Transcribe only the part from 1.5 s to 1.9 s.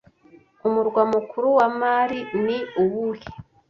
wa